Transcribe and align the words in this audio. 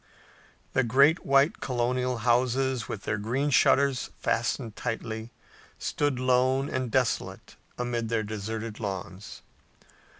The 0.73 0.81
great 0.83 1.27
white 1.27 1.59
colonial 1.59 2.17
houses, 2.25 2.89
with 2.89 3.03
their 3.03 3.19
green 3.19 3.51
shutters 3.51 4.09
fastened 4.17 4.75
tightly, 4.75 5.29
stood 5.77 6.19
lone 6.19 6.69
and 6.69 6.89
desolate 6.89 7.55
amid 7.77 8.09
their 8.09 8.23
deserted 8.23 8.79
lawns. 8.79 9.43